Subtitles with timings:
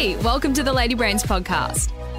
[0.00, 1.92] Hey, welcome to the Lady Brains podcast.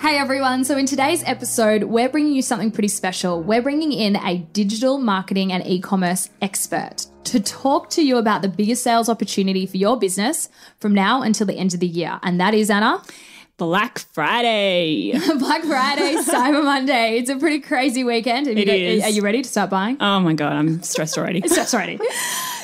[0.00, 3.42] Hey everyone, so in today's episode, we're bringing you something pretty special.
[3.42, 8.40] We're bringing in a digital marketing and e commerce expert to talk to you about
[8.40, 12.18] the biggest sales opportunity for your business from now until the end of the year.
[12.22, 13.02] And that is, Anna.
[13.58, 15.12] Black Friday.
[15.38, 17.18] Black Friday, Cyber Monday.
[17.18, 18.46] It's a pretty crazy weekend.
[18.46, 19.04] It is.
[19.04, 19.98] Are you ready to start buying?
[20.00, 21.42] Oh my God, I'm stressed already.
[21.46, 22.00] stressed already.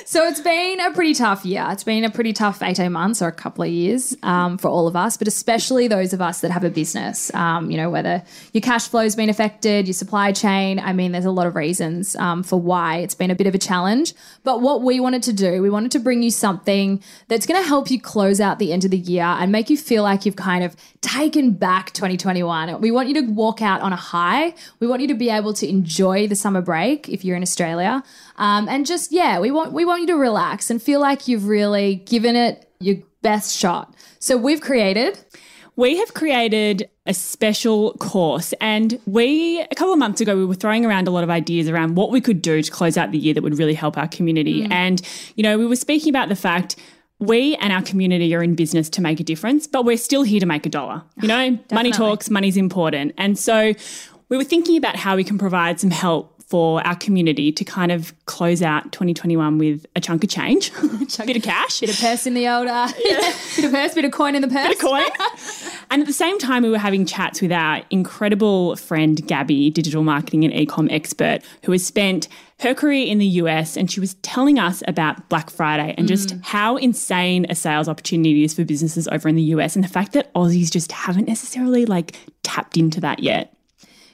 [0.08, 1.66] So it's been a pretty tough year.
[1.70, 4.86] It's been a pretty tough 18 months or a couple of years um, for all
[4.86, 7.34] of us, but especially those of us that have a business.
[7.34, 10.78] Um, you know, whether your cash flow has been affected, your supply chain.
[10.78, 13.54] I mean, there's a lot of reasons um, for why it's been a bit of
[13.56, 14.14] a challenge.
[14.44, 17.66] But what we wanted to do, we wanted to bring you something that's going to
[17.66, 20.36] help you close out the end of the year and make you feel like you've
[20.36, 22.80] kind of taken back 2021.
[22.80, 24.54] We want you to walk out on a high.
[24.78, 28.04] We want you to be able to enjoy the summer break if you're in Australia.
[28.36, 31.46] Um, and just yeah, we want we want you to relax and feel like you've
[31.46, 33.94] really given it your best shot.
[34.18, 35.18] So we've created.
[35.76, 40.54] We have created a special course, and we a couple of months ago we were
[40.54, 43.18] throwing around a lot of ideas around what we could do to close out the
[43.18, 44.62] year that would really help our community.
[44.62, 44.72] Mm.
[44.72, 45.02] And
[45.34, 46.76] you know, we were speaking about the fact
[47.18, 50.40] we and our community are in business to make a difference, but we're still here
[50.40, 51.02] to make a dollar.
[51.20, 53.14] You know, money talks, money's important.
[53.16, 53.74] And so
[54.28, 57.90] we were thinking about how we can provide some help for our community to kind
[57.90, 60.70] of close out 2021 with a chunk of change,
[61.18, 63.32] a bit of cash, bit of purse in the old, uh, yeah.
[63.56, 65.04] bit of purse, bit of coin in the purse, bit of coin.
[65.90, 70.04] and at the same time, we were having chats with our incredible friend Gabby, digital
[70.04, 72.28] marketing and ecom expert, who has spent
[72.60, 76.30] her career in the US and she was telling us about Black Friday and just
[76.30, 76.44] mm.
[76.44, 80.12] how insane a sales opportunity is for businesses over in the US and the fact
[80.12, 83.55] that Aussies just haven't necessarily like tapped into that yet.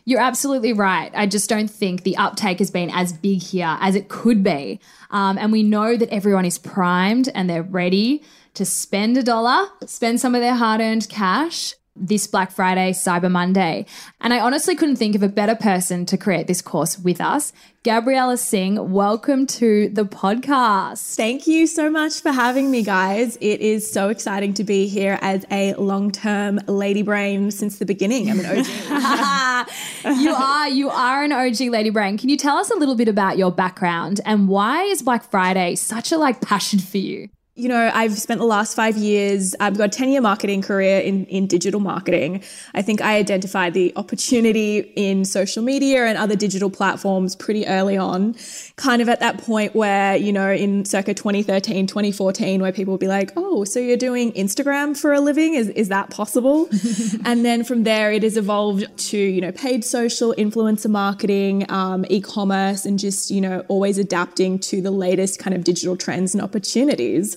[0.05, 1.13] You're absolutely right.
[1.15, 4.81] I just don't think the uptake has been as big here as it could be.
[5.11, 8.25] Um, and we know that everyone is primed and they're ready
[8.55, 13.31] to spend a dollar, spend some of their hard earned cash this Black Friday, Cyber
[13.31, 13.87] Monday.
[14.21, 17.53] And I honestly couldn't think of a better person to create this course with us.
[17.85, 21.17] Gabriella Singh, welcome to the podcast.
[21.17, 23.37] Thank you so much for having me, guys.
[23.41, 27.87] It is so exciting to be here as a long term lady brain since the
[27.87, 28.31] beginning.
[28.31, 29.69] I'm an OG.
[30.21, 32.17] you are, you are an OG lady brain.
[32.17, 35.75] Can you tell us a little bit about your background and why is Black Friday
[35.75, 37.29] such a like passion for you?
[37.55, 41.01] You know, I've spent the last five years, I've got a 10 year marketing career
[41.01, 42.43] in, in digital marketing.
[42.75, 47.99] I think I identified the opportunity in social media and other digital platforms pretty early
[47.99, 48.37] on,
[48.77, 53.01] kind of at that point where, you know, in circa 2013, 2014, where people would
[53.01, 55.53] be like, oh, so you're doing Instagram for a living?
[55.53, 56.71] Is, is that possible?
[57.27, 62.07] and then from there, it has evolved to, you know, paid social, influencer marketing, um,
[62.09, 66.33] e commerce, and just, you know, always adapting to the latest kind of digital trends
[66.35, 67.37] and opportunities.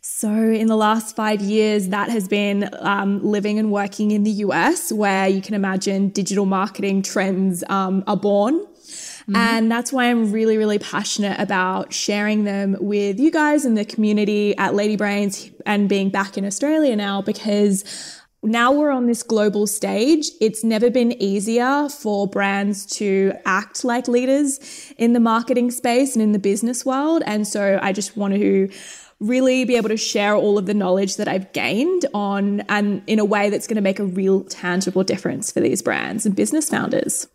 [0.00, 4.30] So, in the last five years, that has been um, living and working in the
[4.30, 8.54] US, where you can imagine digital marketing trends um, are born.
[8.58, 9.36] Mm-hmm.
[9.36, 13.84] And that's why I'm really, really passionate about sharing them with you guys in the
[13.84, 17.84] community at Lady Brains and being back in Australia now because
[18.44, 20.30] now we're on this global stage.
[20.40, 26.22] It's never been easier for brands to act like leaders in the marketing space and
[26.22, 27.24] in the business world.
[27.26, 28.70] And so I just want to
[29.20, 33.18] really be able to share all of the knowledge that I've gained on and in
[33.18, 36.68] a way that's going to make a real tangible difference for these brands and business
[36.68, 37.26] founders.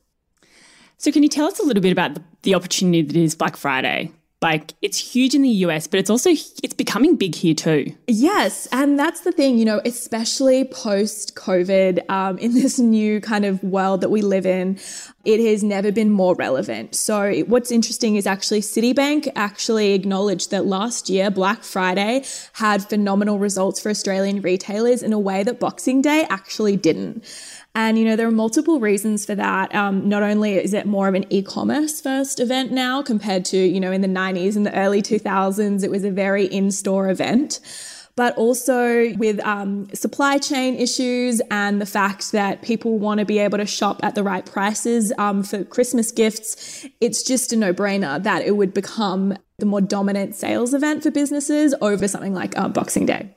[0.98, 4.12] So, can you tell us a little bit about the, opportunity that is Black Friday?
[4.42, 7.94] Like it's huge in the US, but it's also it's becoming big here too.
[8.08, 13.46] Yes, and that's the thing, you know, especially post COVID, um, in this new kind
[13.46, 14.80] of world that we live in,
[15.26, 16.96] it has never been more relevant.
[16.96, 23.38] So what's interesting is actually Citibank actually acknowledged that last year Black Friday had phenomenal
[23.38, 27.24] results for Australian retailers in a way that Boxing Day actually didn't.
[27.74, 29.74] And, you know, there are multiple reasons for that.
[29.74, 33.58] Um, not only is it more of an e commerce first event now compared to,
[33.58, 37.10] you know, in the 90s and the early 2000s, it was a very in store
[37.10, 37.60] event
[38.16, 43.40] but also with um, supply chain issues and the fact that people want to be
[43.40, 47.74] able to shop at the right prices um, for Christmas gifts, it's just a no
[47.74, 52.58] brainer that it would become the more dominant sales event for businesses over something like
[52.58, 53.36] uh, Boxing Day.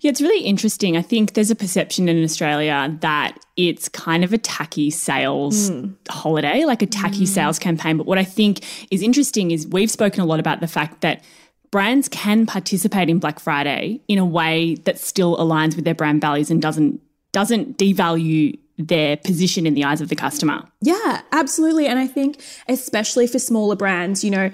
[0.00, 0.96] Yeah, it's really interesting.
[0.96, 5.94] I think there's a perception in Australia that it's kind of a tacky sales mm.
[6.08, 7.28] holiday, like a tacky mm.
[7.28, 7.98] sales campaign.
[7.98, 11.22] But what I think is interesting is we've spoken a lot about the fact that
[11.70, 16.20] brands can participate in Black Friday in a way that still aligns with their brand
[16.20, 17.00] values and doesn't
[17.32, 20.66] doesn't devalue their position in the eyes of the customer.
[20.80, 21.86] Yeah, absolutely.
[21.86, 24.50] And I think especially for smaller brands, you know,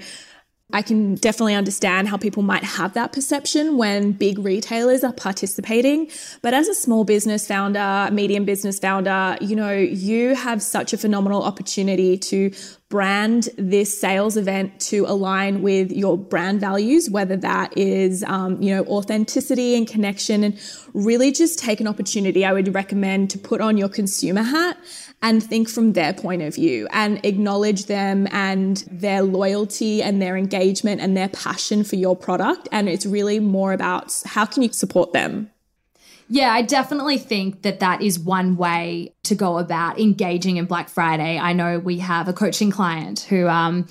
[0.72, 6.10] I can definitely understand how people might have that perception when big retailers are participating.
[6.42, 10.98] But as a small business founder, medium business founder, you know, you have such a
[10.98, 12.50] phenomenal opportunity to
[12.88, 18.74] brand this sales event to align with your brand values, whether that is, um, you
[18.74, 20.60] know, authenticity and connection, and
[20.94, 22.44] really just take an opportunity.
[22.44, 24.78] I would recommend to put on your consumer hat
[25.20, 30.36] and think from their point of view and acknowledge them and their loyalty and their
[30.36, 32.68] engagement and their passion for your product.
[32.70, 35.50] And it's really more about how can you support them?
[36.28, 40.88] Yeah, I definitely think that that is one way to go about engaging in Black
[40.88, 41.38] Friday.
[41.38, 43.86] I know we have a coaching client who um,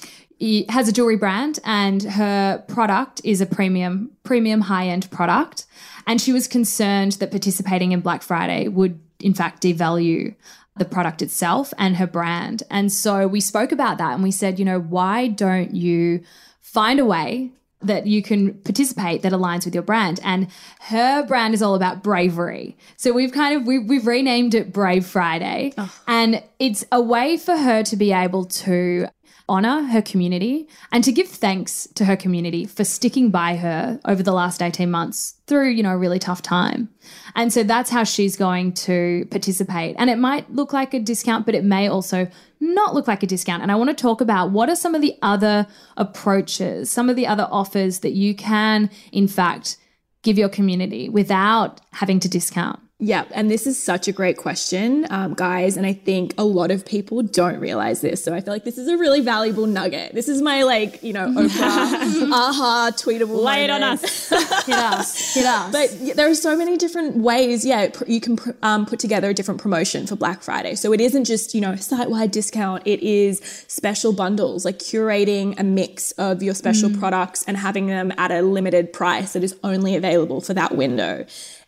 [0.70, 5.66] has a jewelry brand and her product is a premium premium high-end product
[6.08, 10.36] and she was concerned that participating in Black Friday would in fact devalue
[10.78, 12.64] the product itself and her brand.
[12.70, 16.22] And so we spoke about that and we said, you know, why don't you
[16.60, 17.52] find a way
[17.82, 20.20] that you can participate that aligns with your brand.
[20.24, 20.48] And
[20.82, 22.78] her brand is all about bravery.
[22.98, 25.74] So we've kind of we've, we've renamed it brave friday.
[25.78, 25.94] Oh.
[26.08, 29.08] and it's a way for her to be able to
[29.48, 34.24] honor her community and to give thanks to her community for sticking by her over
[34.24, 36.90] the last 18 months through, you know, a really tough time.
[37.36, 39.96] And so that's how she's going to participate.
[40.00, 42.28] And it might look like a discount, but it may also
[42.60, 43.62] not look like a discount.
[43.62, 45.68] And I want to talk about what are some of the other
[45.98, 49.78] approaches, some of the other offers that you can, in fact,
[50.24, 52.80] give your community without having to discount.
[52.98, 55.76] Yeah, and this is such a great question, um, guys.
[55.76, 58.24] And I think a lot of people don't realize this.
[58.24, 60.14] So I feel like this is a really valuable nugget.
[60.14, 63.44] This is my, like, you know, Oprah, aha, tweetable.
[63.44, 64.30] Lay it on us.
[64.30, 65.34] Hit us.
[65.34, 65.72] Hit us.
[65.74, 69.60] But there are so many different ways, yeah, you can um, put together a different
[69.60, 70.76] promotion for Black Friday.
[70.76, 75.60] So it isn't just, you know, site wide discount, it is special bundles, like curating
[75.60, 76.98] a mix of your special mm.
[76.98, 81.26] products and having them at a limited price that is only available for that window.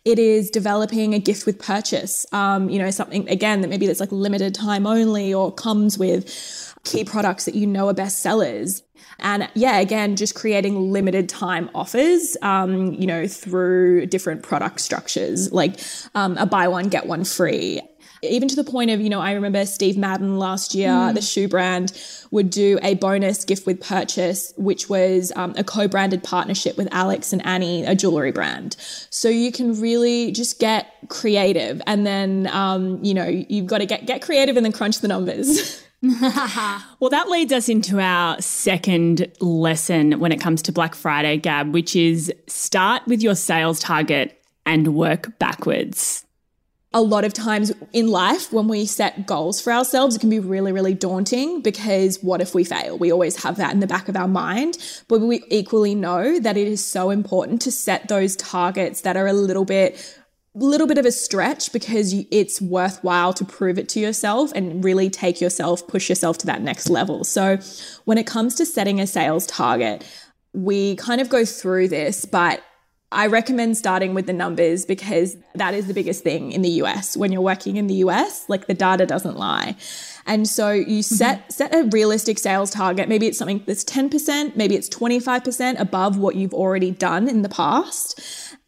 [0.08, 4.00] It is developing a gift with purchase, um, you know, something again that maybe that's
[4.00, 8.82] like limited time only or comes with key products that you know are best sellers.
[9.18, 15.52] And yeah, again, just creating limited time offers, um, you know, through different product structures,
[15.52, 15.78] like
[16.14, 17.82] um, a buy one, get one free
[18.22, 21.14] even to the point of, you know, I remember Steve Madden last year, mm.
[21.14, 21.92] the shoe brand
[22.30, 26.88] would do a bonus gift with purchase, which was um, a co branded partnership with
[26.92, 28.76] Alex and Ani, a jewelry brand.
[29.10, 31.80] So you can really just get creative.
[31.86, 35.08] And then, um, you know, you've got to get, get creative and then crunch the
[35.08, 35.82] numbers.
[36.02, 41.72] well, that leads us into our second lesson when it comes to Black Friday, Gab,
[41.72, 46.24] which is start with your sales target and work backwards
[46.94, 50.40] a lot of times in life when we set goals for ourselves it can be
[50.40, 52.96] really really daunting because what if we fail?
[52.98, 54.78] We always have that in the back of our mind.
[55.08, 59.26] But we equally know that it is so important to set those targets that are
[59.26, 60.18] a little bit
[60.54, 65.08] little bit of a stretch because it's worthwhile to prove it to yourself and really
[65.08, 67.22] take yourself push yourself to that next level.
[67.22, 67.58] So
[68.06, 70.04] when it comes to setting a sales target
[70.54, 72.62] we kind of go through this but
[73.10, 77.16] I recommend starting with the numbers because that is the biggest thing in the US.
[77.16, 79.76] When you're working in the US, like the data doesn't lie.
[80.26, 81.00] And so you mm-hmm.
[81.00, 81.50] set mm-hmm.
[81.50, 83.08] set a realistic sales target.
[83.08, 87.48] Maybe it's something that's 10%, maybe it's 25% above what you've already done in the
[87.48, 88.20] past.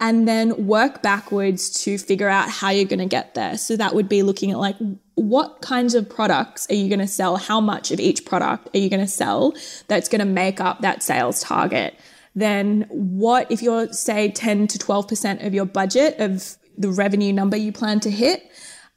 [0.02, 3.59] And then work backwards to figure out how you're going to get there.
[3.59, 4.76] So that would be looking at like
[5.16, 7.37] what kinds of products are you going to sell?
[7.37, 9.52] How much of each product are you going to sell
[9.88, 11.94] that's going to make up that sales target?
[12.34, 17.56] Then what if you're say 10 to 12% of your budget of the revenue number
[17.56, 18.50] you plan to hit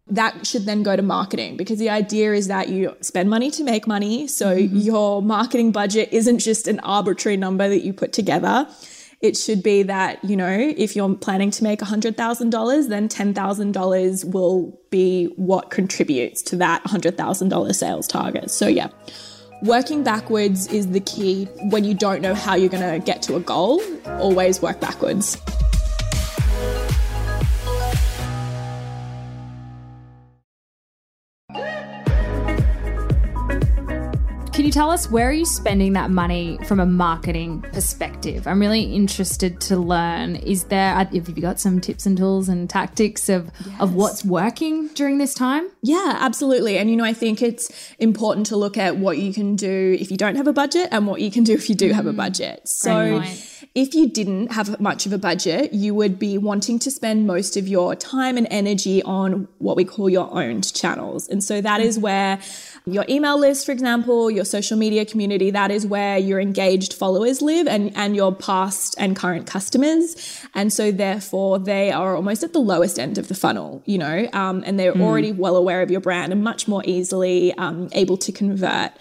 [0.08, 3.64] that should then go to marketing because the idea is that you spend money to
[3.64, 4.28] make money.
[4.28, 4.76] So mm-hmm.
[4.78, 8.68] your marketing budget isn't just an arbitrary number that you put together.
[9.22, 14.80] It should be that you know if you're planning to make $100000 then $10000 will
[14.90, 18.52] be what contributes to that $100000 sales target.
[18.52, 18.90] So yeah
[19.64, 23.38] Working backwards is the key when you don't know how you're going to get to
[23.38, 23.82] a goal.
[24.20, 25.38] Always work backwards.
[34.64, 38.48] Can you tell us where are you spending that money from a marketing perspective?
[38.48, 40.38] I'm really interested to learn.
[40.38, 43.82] Is there have you got some tips and tools and tactics of yes.
[43.82, 45.68] of what's working during this time?
[45.82, 46.78] Yeah, absolutely.
[46.78, 50.10] And you know, I think it's important to look at what you can do if
[50.10, 52.14] you don't have a budget and what you can do if you do have a
[52.14, 52.16] mm.
[52.16, 52.66] budget.
[52.66, 53.22] So
[53.76, 57.58] if you didn't have much of a budget, you would be wanting to spend most
[57.58, 61.28] of your time and energy on what we call your owned channels.
[61.28, 62.40] And so that is where
[62.86, 67.42] your email list, for example, your social media community, that is where your engaged followers
[67.42, 70.40] live and, and your past and current customers.
[70.54, 74.30] And so therefore they are almost at the lowest end of the funnel, you know,
[74.34, 75.02] um, and they're mm.
[75.02, 78.92] already well aware of your brand and much more easily um, able to convert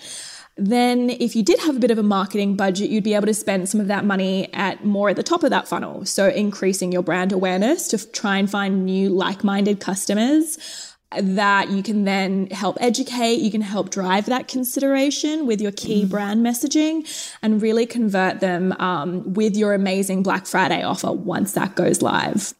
[0.56, 3.34] then if you did have a bit of a marketing budget, you'd be able to
[3.34, 6.04] spend some of that money at more at the top of that funnel.
[6.04, 10.58] So increasing your brand awareness to try and find new like-minded customers
[11.16, 16.04] that you can then help educate, you can help drive that consideration with your key
[16.04, 16.08] mm.
[16.08, 17.06] brand messaging
[17.42, 22.54] and really convert them um, with your amazing Black Friday offer once that goes live.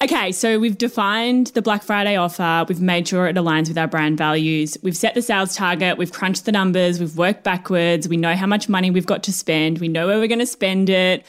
[0.00, 2.64] Okay, so we've defined the Black Friday offer.
[2.68, 4.78] We've made sure it aligns with our brand values.
[4.80, 5.98] We've set the sales target.
[5.98, 7.00] We've crunched the numbers.
[7.00, 8.06] We've worked backwards.
[8.06, 9.78] We know how much money we've got to spend.
[9.78, 11.26] We know where we're going to spend it.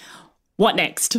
[0.58, 1.18] What next?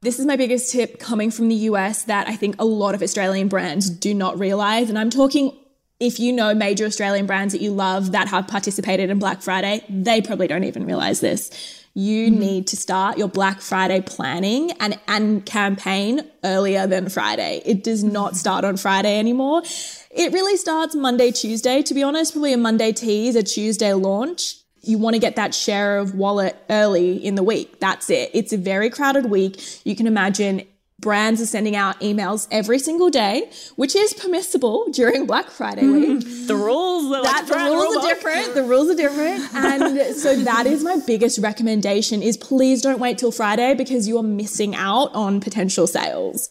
[0.00, 3.02] This is my biggest tip coming from the US that I think a lot of
[3.02, 4.88] Australian brands do not realize.
[4.88, 5.56] And I'm talking
[6.00, 9.84] if you know major Australian brands that you love that have participated in Black Friday,
[9.88, 12.40] they probably don't even realize this you mm-hmm.
[12.40, 17.62] need to start your Black Friday planning and, and campaign earlier than Friday.
[17.64, 18.36] It does not mm-hmm.
[18.36, 19.62] start on Friday anymore.
[20.10, 24.56] It really starts Monday, Tuesday, to be honest, probably a Monday tease, a Tuesday launch.
[24.82, 27.80] You want to get that share of wallet early in the week.
[27.80, 28.30] That's it.
[28.34, 29.86] It's a very crowded week.
[29.86, 30.66] You can imagine
[31.00, 36.20] brands are sending out emails every single day, which is permissible during Black Friday week.
[36.46, 38.54] the rules, that, the rules are different.
[38.54, 43.18] The rules are different, and so that is my biggest recommendation: is please don't wait
[43.18, 46.50] till Friday because you are missing out on potential sales.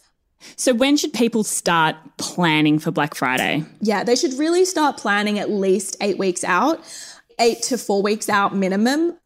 [0.56, 3.64] So, when should people start planning for Black Friday?
[3.80, 6.80] Yeah, they should really start planning at least eight weeks out,
[7.38, 9.18] eight to four weeks out minimum.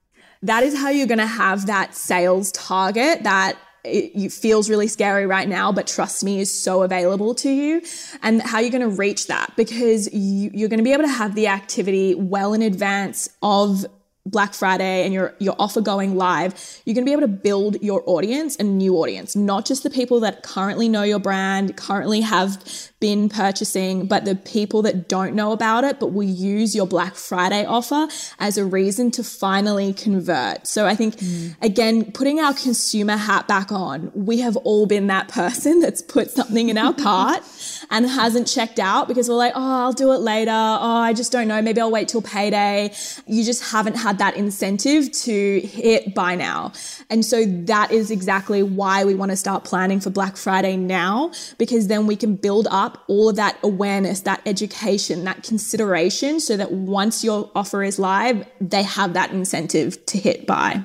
[0.43, 5.27] That is how you're going to have that sales target, that it, feels really scary
[5.27, 7.83] right now, but trust me, is so available to you.
[8.23, 11.13] And how you're going to reach that because you, you're going to be able to
[11.13, 13.87] have the activity well in advance of
[14.31, 17.81] Black Friday and your your offer going live, you're going to be able to build
[17.83, 22.21] your audience, a new audience, not just the people that currently know your brand, currently
[22.21, 22.63] have
[23.01, 27.15] been purchasing, but the people that don't know about it, but will use your Black
[27.15, 28.09] Friday offer
[28.41, 30.67] as a reason to finally convert.
[30.67, 31.55] So I think, mm.
[31.63, 36.31] again, putting our consumer hat back on, we have all been that person that's put
[36.31, 37.43] something in our cart
[37.91, 40.51] and hasn't checked out because we're like, oh, I'll do it later.
[40.51, 41.63] Oh, I just don't know.
[41.63, 42.93] Maybe I'll wait till payday.
[43.27, 46.73] You just haven't had that incentive to hit buy now.
[47.11, 51.31] And so that is exactly why we want to start planning for Black Friday now,
[51.59, 56.41] because then we can build up up all of that awareness, that education, that consideration
[56.41, 60.85] so that once your offer is live, they have that incentive to hit buy.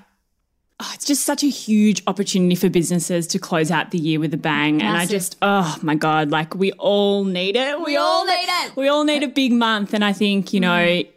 [0.80, 4.34] Oh, it's just such a huge opportunity for businesses to close out the year with
[4.34, 4.78] a bang.
[4.78, 4.90] Massive.
[4.90, 7.78] And I just, oh my God, like we all need it.
[7.78, 8.76] We, we all need it.
[8.76, 9.94] We all need a big month.
[9.94, 11.08] And I think, you know, mm.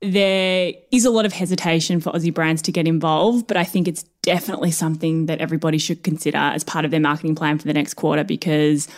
[0.00, 3.86] there is a lot of hesitation for Aussie brands to get involved, but I think
[3.86, 7.74] it's definitely something that everybody should consider as part of their marketing plan for the
[7.74, 8.88] next quarter because,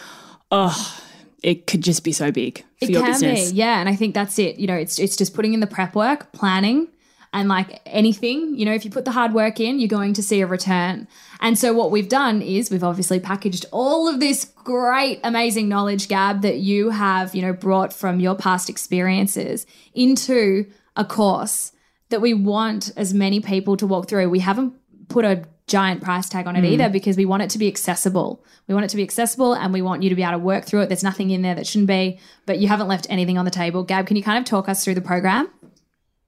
[0.52, 1.00] oh,
[1.44, 3.52] it could just be so big for it your business.
[3.52, 4.58] Be, yeah, and I think that's it.
[4.58, 6.88] You know, it's it's just putting in the prep work, planning,
[7.34, 10.22] and like anything, you know, if you put the hard work in, you're going to
[10.22, 11.06] see a return.
[11.40, 16.08] And so what we've done is we've obviously packaged all of this great, amazing knowledge,
[16.08, 21.72] Gab, that you have, you know, brought from your past experiences into a course
[22.10, 24.30] that we want as many people to walk through.
[24.30, 24.74] We haven't
[25.08, 26.72] put a giant price tag on it mm.
[26.72, 28.44] either because we want it to be accessible.
[28.68, 30.64] We want it to be accessible and we want you to be able to work
[30.64, 30.88] through it.
[30.88, 33.82] There's nothing in there that shouldn't be, but you haven't left anything on the table.
[33.82, 35.48] Gab, can you kind of talk us through the program?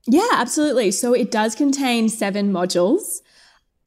[0.06, 0.90] Yeah, absolutely.
[0.90, 3.20] So it does contain seven modules.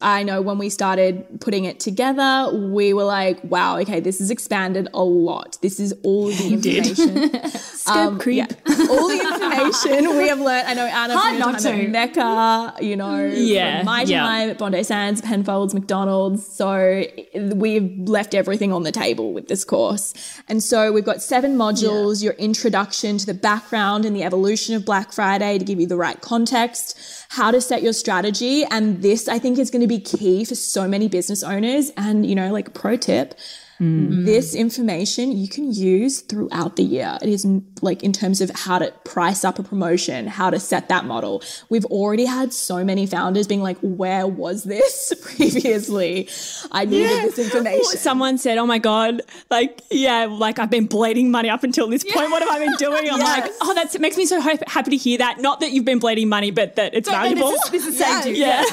[0.02, 4.30] I know when we started putting it together, we were like, wow, okay, this has
[4.30, 5.58] expanded a lot.
[5.60, 7.30] This is all the information.
[7.86, 8.38] um, creep.
[8.38, 8.46] Yeah,
[8.88, 10.68] all the information we have learned.
[10.68, 11.88] I know Anna Hard from not to.
[11.88, 14.20] Mecca, you know, yeah, my yeah.
[14.20, 16.46] time at Bondi Sands, Penfolds, McDonald's.
[16.46, 17.04] So
[17.34, 20.14] we've left everything on the table with this course.
[20.48, 22.26] And so we've got seven modules, yeah.
[22.26, 25.96] your introduction to the background and the evolution of Black Friday to give you the
[25.96, 28.64] right context, how to set your strategy.
[28.64, 31.92] And this, I think, is going to be key for so many business owners.
[31.96, 33.38] And, you know, like pro tip,
[33.80, 34.26] Mm.
[34.26, 37.16] This information you can use throughout the year.
[37.22, 37.46] It is
[37.80, 41.42] like in terms of how to price up a promotion, how to set that model.
[41.70, 46.28] We've already had so many founders being like, where was this previously?
[46.70, 47.84] I needed this information.
[47.84, 52.04] Someone said, "Oh my god, like yeah, like I've been bleeding money up until this
[52.04, 52.30] point.
[52.30, 54.96] What have I been doing?" I'm like, "Oh, that's it makes me so happy to
[54.96, 55.40] hear that.
[55.40, 58.26] Not that you've been bleeding money, but that it's valuable." This is, this is saved
[58.26, 58.34] you.
[58.34, 58.64] yeah.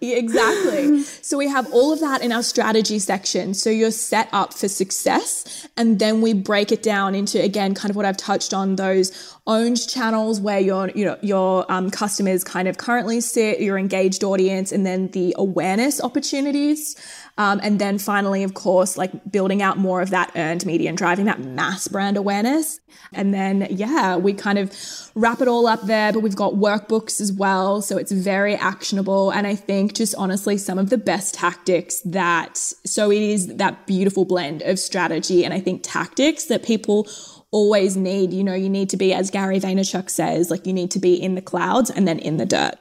[0.00, 1.02] Yeah, exactly.
[1.02, 3.54] so we have all of that in our strategy section.
[3.54, 5.66] So you're set up for success.
[5.76, 9.34] And then we break it down into, again, kind of what I've touched on those
[9.46, 14.24] owned channels where your, you know, your um, customers kind of currently sit, your engaged
[14.24, 16.96] audience, and then the awareness opportunities.
[17.36, 20.96] Um, and then finally, of course, like building out more of that earned media and
[20.96, 22.78] driving that mass brand awareness.
[23.12, 24.72] And then, yeah, we kind of
[25.16, 27.82] wrap it all up there, but we've got workbooks as well.
[27.82, 29.30] So it's very actionable.
[29.30, 33.86] And I think just honestly, some of the best tactics that, so it is that
[33.86, 37.08] beautiful blend of strategy and I think tactics that people
[37.50, 38.32] always need.
[38.32, 41.14] You know, you need to be, as Gary Vaynerchuk says, like you need to be
[41.14, 42.74] in the clouds and then in the dirt.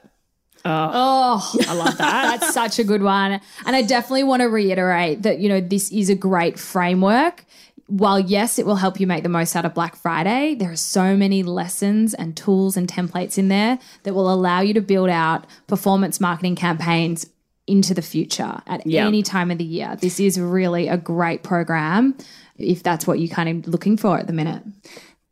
[0.66, 2.40] Oh, oh, I love that.
[2.40, 3.40] That's such a good one.
[3.66, 7.44] And I definitely want to reiterate that, you know, this is a great framework.
[7.88, 10.76] While, yes, it will help you make the most out of Black Friday, there are
[10.78, 15.10] so many lessons and tools and templates in there that will allow you to build
[15.10, 17.26] out performance marketing campaigns
[17.68, 19.06] into the future at Yeah.
[19.06, 19.98] any time of the year.
[20.00, 22.16] This is really a great program
[22.58, 24.64] if that's what you're kind of looking for at the minute.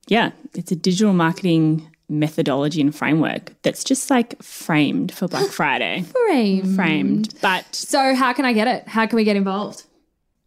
[0.07, 6.03] yeah, it's a digital marketing methodology and framework that's just like framed for Black Friday.
[6.03, 6.75] Frame.
[6.75, 7.33] framed.
[7.41, 8.87] But So, how can I get it?
[8.87, 9.83] How can we get involved?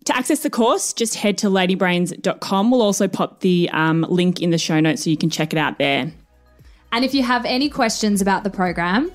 [0.04, 2.70] to access the course, just head to ladybrains.com.
[2.70, 5.58] We'll also pop the um, link in the show notes so you can check it
[5.58, 6.12] out there.
[6.92, 9.10] And if you have any questions about the program,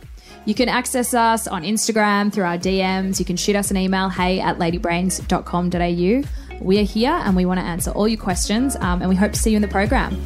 [0.45, 3.19] you can access us on Instagram through our DMs.
[3.19, 6.23] You can shoot us an email, hey at ladybrains.com.au.
[6.59, 9.33] We are here and we want to answer all your questions, um, and we hope
[9.33, 10.19] to see you in the program.